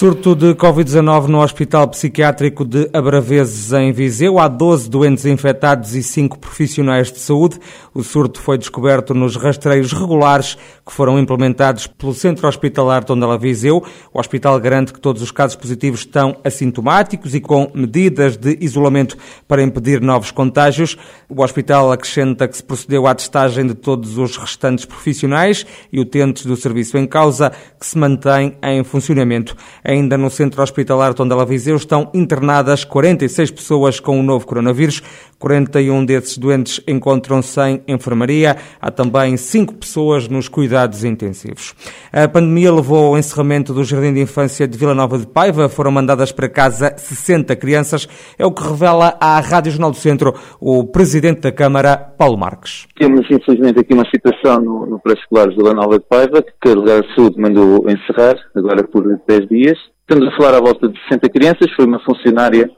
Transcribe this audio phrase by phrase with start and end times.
[0.00, 4.38] Surto de Covid-19 no Hospital Psiquiátrico de Abraveses, em Viseu.
[4.38, 7.58] Há 12 doentes infectados e 5 profissionais de saúde.
[7.92, 10.56] O surto foi descoberto nos rastreios regulares
[10.86, 13.84] que foram implementados pelo Centro Hospitalar Tondela Viseu.
[14.10, 19.18] O hospital garante que todos os casos positivos estão assintomáticos e com medidas de isolamento
[19.46, 20.96] para impedir novos contágios.
[21.28, 26.46] O hospital acrescenta que se procedeu à testagem de todos os restantes profissionais e utentes
[26.46, 29.54] do serviço em causa, que se mantém em funcionamento.
[29.90, 35.02] Ainda no Centro Hospitalar Tondela Viseu estão internadas 46 pessoas com o novo coronavírus.
[35.36, 38.56] 41 desses doentes encontram-se em enfermaria.
[38.80, 41.74] Há também 5 pessoas nos cuidados intensivos.
[42.12, 45.68] A pandemia levou ao encerramento do Jardim de Infância de Vila Nova de Paiva.
[45.68, 48.06] Foram mandadas para casa 60 crianças.
[48.38, 52.86] É o que revela à Rádio Jornal do Centro o Presidente da Câmara, Paulo Marques.
[52.96, 56.74] Temos, infelizmente, aqui uma situação no, no pré-escolar de Vila Nova de Paiva, que a
[56.74, 59.79] Delegada de Saúde mandou encerrar, agora por 10 dias.
[60.00, 61.72] Estamos a falar à volta de 60 crianças.
[61.76, 62.70] Foi uma funcionária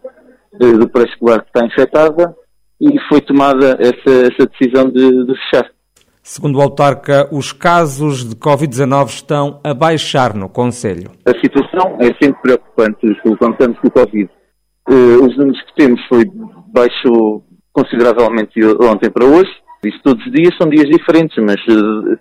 [0.61, 2.35] eh, do pré-escolar que está infectada
[2.81, 5.71] e foi tomada essa, essa decisão de, de, fechar.
[6.23, 11.11] Segundo o autarca, os casos de Covid-19 estão a baixar no Conselho.
[11.25, 14.29] A situação é sempre preocupante, levantamos com o Covid.
[14.89, 16.25] Uh, os números que temos foi
[16.73, 19.51] baixou consideravelmente ontem para hoje.
[19.85, 22.19] Isso todos os dias são dias diferentes, mas uh,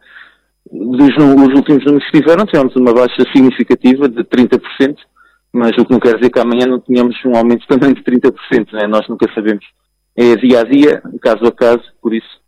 [0.72, 4.62] dos os últimos números que tiveram, tivemos uma baixa significativa de 30%,
[5.54, 8.34] mas o que não quer dizer que amanhã não tenhamos um aumento também de 30%,
[8.74, 8.88] né?
[8.88, 9.66] nós nunca sabemos
[10.16, 12.42] é dia a dia, caso a caso, por isso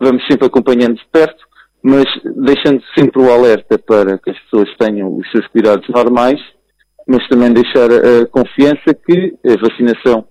[0.00, 1.44] vamos sempre acompanhando de perto,
[1.82, 2.04] mas
[2.36, 6.40] deixando sempre o alerta para que as pessoas tenham os seus cuidados normais,
[7.06, 10.26] mas também deixar a confiança que a vacinação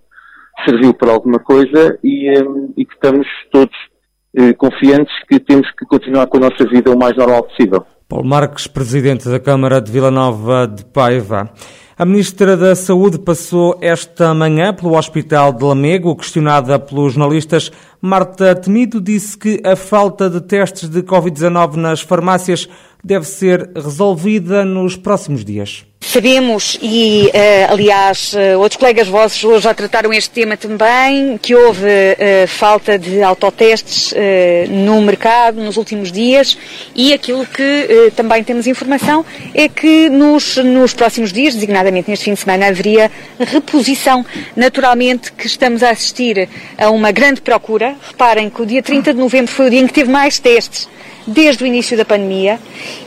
[0.66, 3.76] serviu para alguma coisa e, um, e que estamos todos
[4.36, 7.86] eh, confiantes que temos que continuar com a nossa vida o mais normal possível.
[8.08, 11.52] Paulo Marques, Presidente da Câmara de Vila Nova de Paiva.
[11.98, 17.72] A Ministra da Saúde passou esta manhã pelo Hospital de Lamego, questionada pelos jornalistas.
[18.02, 22.70] Marta Temido disse que a falta de testes de Covid-19 nas farmácias
[23.04, 25.89] deve ser resolvida nos próximos dias.
[26.02, 31.54] Sabemos, e uh, aliás uh, outros colegas vossos hoje já trataram este tema também, que
[31.54, 34.14] houve uh, falta de autotestes
[34.70, 36.58] no mercado nos últimos dias
[36.96, 42.34] e aquilo que também temos informação é que nos, nos próximos dias, designadamente neste fim
[42.34, 44.26] de semana, haveria reposição.
[44.56, 47.96] Naturalmente que estamos a assistir a uma grande procura.
[48.08, 50.88] Reparem que o dia 30 de novembro foi o dia em que teve mais testes
[51.30, 52.60] desde o início da pandemia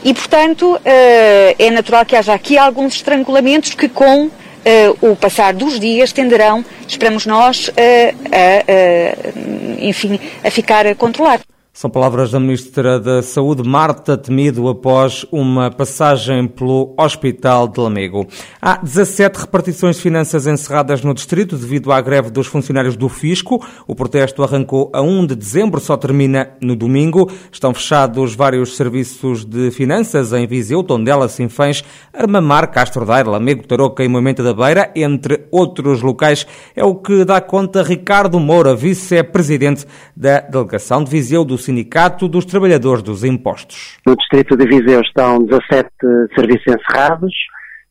[0.03, 4.29] e, portanto, eh, é natural que haja aqui alguns estrangulamentos que, com
[4.65, 11.52] eh, o passar dos dias, tenderão, esperamos nós, a, a, enfim, a ficar controlados.
[11.75, 18.27] São palavras da Ministra da Saúde, Marta Temido, após uma passagem pelo Hospital de Lamego.
[18.61, 23.59] Há 17 repartições de finanças encerradas no distrito devido à greve dos funcionários do Fisco.
[23.87, 27.27] O protesto arrancou a 1 de dezembro, só termina no domingo.
[27.51, 34.03] Estão fechados vários serviços de finanças em Viseu, Tondela, Sinfãs, Armamar, Castro Daire, Lamego, Tarouca
[34.03, 36.45] e Moimenta da Beira, entre outros locais.
[36.75, 42.45] É o que dá conta Ricardo Moura, vice-presidente da delegação de Viseu do Sindicato dos
[42.45, 43.97] Trabalhadores dos Impostos.
[44.05, 45.89] No distrito de Viseu estão 17
[46.35, 47.33] serviços encerrados,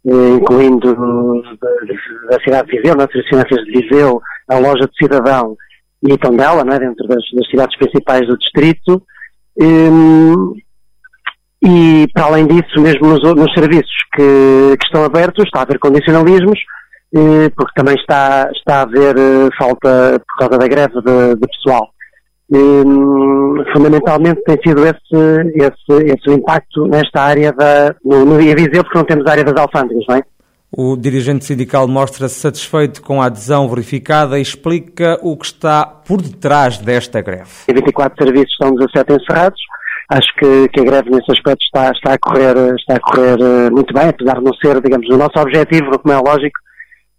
[0.06, 0.94] eh, incluindo
[2.30, 5.56] da cidade de Viseu, nas finanças de Viseu, a loja de cidadão
[6.02, 9.02] e Tondela, né, dentro das, das, cidades principais do distrito.
[9.60, 10.54] Um,
[11.64, 15.78] e, para além disso, mesmo nos, nos serviços que, que, estão abertos, está a haver
[15.78, 16.58] condicionalismos,
[17.14, 21.46] eh, porque também está, está a haver eh, falta, por causa da greve de, de
[21.46, 21.91] pessoal.
[22.54, 25.16] Hum, fundamentalmente tem sido esse,
[25.54, 30.04] esse, esse impacto nesta área da, no, no Viseu, porque não temos área das alfândegas,
[30.06, 30.22] não é?
[30.74, 36.20] O dirigente sindical mostra-se satisfeito com a adesão verificada e explica o que está por
[36.20, 37.50] detrás desta greve.
[37.68, 39.60] Em 24 serviços estão 17 encerrados.
[40.10, 43.70] Acho que, que a greve nesse aspecto está, está, a correr, está a correr eh,
[43.70, 46.58] muito bem, apesar de não ser, digamos, o nosso objetivo, como é lógico,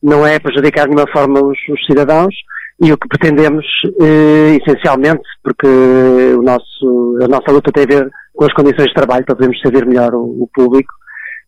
[0.02, 2.36] não é prejudicar de nenhuma forma os, os cidadãos,
[2.84, 3.66] e o que pretendemos,
[4.02, 8.94] eh, essencialmente, porque o nosso, a nossa luta tem a ver com as condições de
[8.94, 10.94] trabalho para podermos servir melhor o, o público,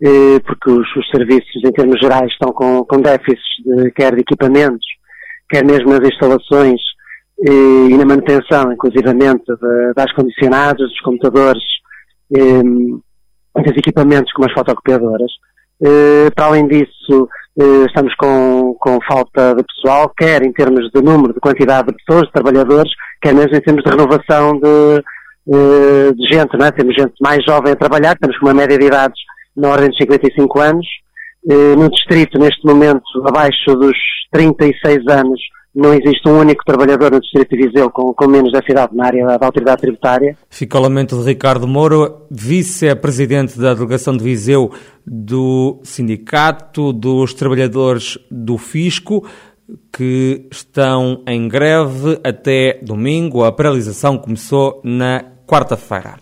[0.01, 4.21] eh, porque os, os, serviços, em termos gerais, estão com, com déficits, de, quer de
[4.21, 4.85] equipamentos,
[5.49, 6.79] quer mesmo nas instalações
[7.45, 9.43] eh, e na manutenção, inclusivamente,
[9.95, 11.63] das condicionados, dos computadores,
[12.33, 15.31] eh, dos equipamentos como as fotocopiadoras.
[15.83, 21.33] Eh, para além disso, estamos com, com falta de pessoal, quer em termos de número,
[21.33, 22.91] de quantidade de pessoas, de trabalhadores,
[23.21, 25.03] quer mesmo em termos de renovação de,
[25.53, 26.71] eh, de gente, não é?
[26.71, 29.19] Temos gente mais jovem a trabalhar, temos com uma média de idades
[29.55, 30.85] na ordem de 55 anos.
[31.49, 33.97] Eh, no distrito, neste momento, abaixo dos
[34.31, 35.39] 36 anos,
[35.75, 39.05] não existe um único trabalhador no Distrito de Viseu com, com menos dessa idade na
[39.05, 40.37] área da autoridade tributária.
[40.49, 44.71] Fica o lamento de Ricardo Moura, vice-presidente da delegação de Viseu
[45.05, 49.27] do Sindicato dos Trabalhadores do Fisco,
[49.91, 53.43] que estão em greve até domingo.
[53.43, 56.15] A paralisação começou na quarta-feira.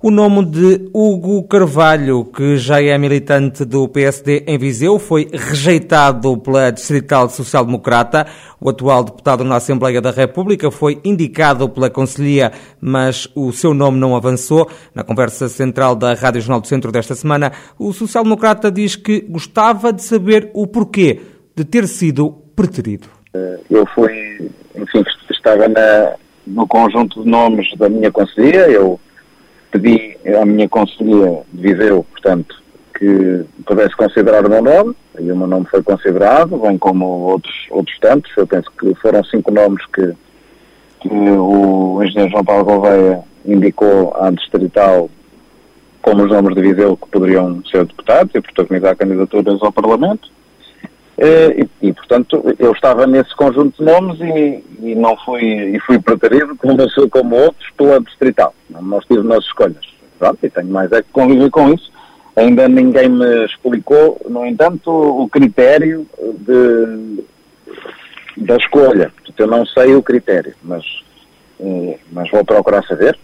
[0.00, 6.38] O nome de Hugo Carvalho, que já é militante do PSD em Viseu, foi rejeitado
[6.38, 8.24] pela Distrital Social Democrata.
[8.60, 13.98] O atual deputado na Assembleia da República foi indicado pela Conselhia, mas o seu nome
[13.98, 14.70] não avançou.
[14.94, 19.22] Na conversa central da Rádio Jornal do Centro desta semana, o Social Democrata diz que
[19.22, 21.20] gostava de saber o porquê
[21.56, 23.08] de ter sido preterido.
[23.68, 26.14] Eu fui, enfim, estava na,
[26.46, 29.00] no conjunto de nomes da minha Conselhia, eu
[29.70, 32.62] pedi à minha conselhia de Viseu, portanto,
[32.96, 37.54] que pudesse considerar o meu nome, e o meu nome foi considerado, bem como outros,
[37.70, 40.12] outros tantos, eu penso que foram cinco nomes que,
[41.00, 45.08] que o engenheiro João Paulo Gouveia indicou à distrital
[46.02, 50.30] como os nomes de Viseu que poderiam ser deputados e protagonizar candidaturas ao Parlamento.
[51.18, 55.80] Eh, e, e, portanto, eu estava nesse conjunto de nomes e, e não fui, e
[55.80, 56.76] fui preterido, como,
[57.10, 58.54] como outros, pela distrital.
[58.70, 59.84] Nós tivemos nas escolhas.
[60.16, 61.90] Pronto, e tenho mais é que conviver com isso.
[62.36, 66.06] Ainda ninguém me explicou, no entanto, o critério
[66.38, 67.24] de,
[68.36, 69.12] da escolha.
[69.36, 70.84] Eu não sei o critério, mas,
[71.60, 73.18] eh, mas vou procurar saber.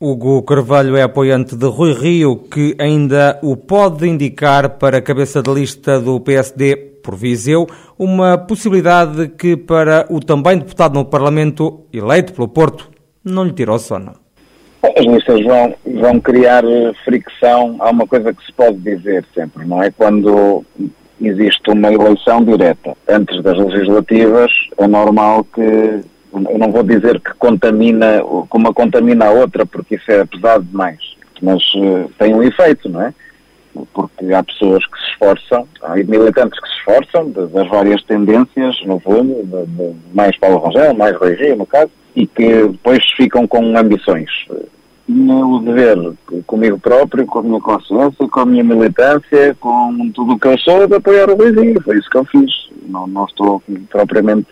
[0.00, 5.42] Hugo Carvalho é apoiante de Rui Rio, que ainda o pode indicar para a cabeça
[5.42, 7.66] de lista do PSD por Viseu,
[7.98, 12.88] uma possibilidade que para o também deputado no Parlamento, eleito pelo Porto,
[13.24, 14.12] não lhe tirou sono.
[14.84, 16.62] As listas vão, vão criar
[17.04, 17.74] fricção.
[17.80, 19.90] Há uma coisa que se pode dizer sempre, não é?
[19.90, 20.64] Quando
[21.20, 26.02] existe uma eleição direta antes das legislativas, é normal que,
[26.50, 30.98] eu não vou dizer que contamina, como contamina a outra, porque isso é pesado demais,
[31.42, 33.14] mas uh, tem um efeito, não é?
[33.92, 38.98] porque há pessoas que se esforçam, há militantes que se esforçam das várias tendências, no
[38.98, 43.76] fundo, de, de mais Paulo Rangel, mais Rui no caso, e que depois ficam com
[43.76, 44.30] ambições.
[45.08, 45.96] O dever
[46.46, 50.58] comigo próprio, com a minha consciência, com a minha militância, com tudo o que eu
[50.58, 51.80] sou, de apoiar o Luizinho.
[51.82, 52.68] Foi isso que eu fiz.
[52.86, 54.50] Não, não estou propriamente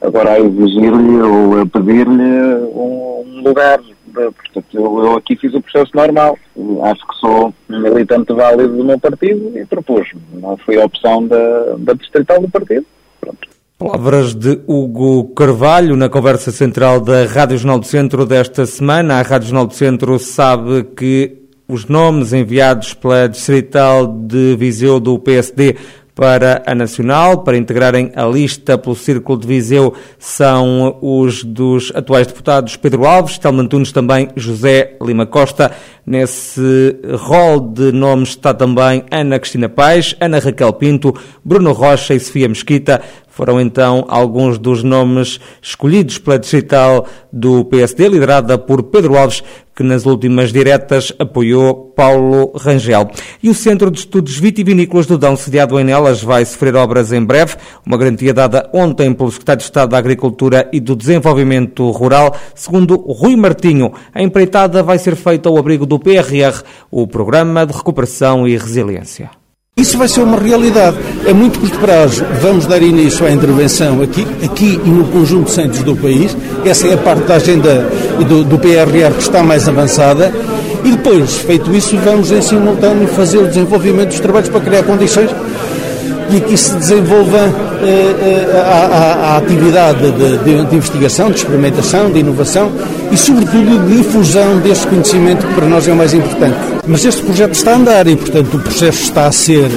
[0.00, 3.80] agora a exigir-lhe ou a pedir-lhe um lugar
[4.12, 6.36] Portanto, eu, eu, aqui fiz o processo normal.
[6.82, 10.20] Acho que sou militante válido do meu partido e propus-me.
[10.34, 12.84] Não foi a opção da, da distrital do partido.
[13.20, 13.48] Pronto.
[13.78, 19.20] Palavras de Hugo Carvalho na conversa central da Rádio Jornal do Centro desta semana.
[19.20, 25.16] A Rádio Jornal do Centro sabe que os nomes enviados pela Distrital de Viseu do
[25.20, 25.76] PSD
[26.12, 32.26] para a Nacional, para integrarem a lista pelo Círculo de Viseu, são os dos atuais
[32.26, 35.70] deputados Pedro Alves, Telma Antunes também José Lima Costa.
[36.04, 41.14] Nesse rol de nomes está também Ana Cristina Pais, Ana Raquel Pinto,
[41.44, 43.00] Bruno Rocha e Sofia Mesquita.
[43.38, 49.44] Foram então alguns dos nomes escolhidos pela distrital do PSD, liderada por Pedro Alves,
[49.76, 53.08] que nas últimas diretas apoiou Paulo Rangel.
[53.40, 57.24] E o Centro de Estudos Vitivinícolas do Dão, sediado em Nelas, vai sofrer obras em
[57.24, 57.54] breve,
[57.86, 62.34] uma garantia dada ontem pelo Secretário de Estado da Agricultura e do Desenvolvimento Rural.
[62.56, 67.72] Segundo Rui Martinho, a empreitada vai ser feita ao abrigo do PRR, o Programa de
[67.72, 69.30] Recuperação e Resiliência.
[69.78, 70.96] Isso vai ser uma realidade.
[71.24, 72.24] É muito curto prazo.
[72.42, 76.36] Vamos dar início à intervenção aqui, aqui e no conjunto de centros do país.
[76.66, 77.88] Essa é a parte da agenda
[78.28, 80.34] do, do PRR que está mais avançada.
[80.84, 85.30] E depois, feito isso, vamos em simultâneo fazer o desenvolvimento dos trabalhos para criar condições
[86.30, 87.38] e aqui se desenvolva
[87.82, 92.70] eh, eh, a, a, atividade de, de, de, investigação, de experimentação, de inovação
[93.10, 96.56] e, sobretudo, de difusão deste conhecimento que para nós é o mais importante.
[96.86, 99.70] Mas este projeto está a andar e, portanto, o processo está a ser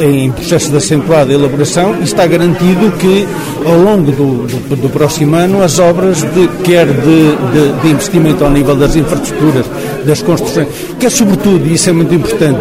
[0.00, 3.26] em processo de acentuada elaboração e está garantido que
[3.64, 8.44] ao longo do, do, do próximo ano as obras, de, quer de, de, de, investimento
[8.44, 9.66] ao nível das infraestruturas,
[10.04, 12.60] das construções, quer sobretudo, e isso é muito importante,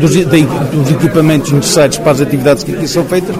[0.00, 3.34] dos, dos, equipamentos necessários para as atividades que aqui são feitas,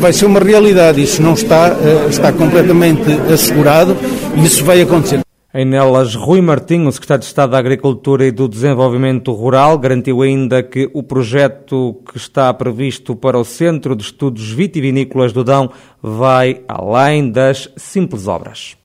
[0.00, 1.02] vai ser uma realidade.
[1.02, 3.96] Isso não está, eh, está completamente assegurado
[4.36, 5.20] e isso vai acontecer.
[5.56, 10.64] Em nelas, Rui Martinho, secretário de Estado da Agricultura e do Desenvolvimento Rural, garantiu ainda
[10.64, 15.70] que o projeto que está previsto para o Centro de Estudos Vitivinícolas do Dão
[16.02, 18.76] vai além das simples obras.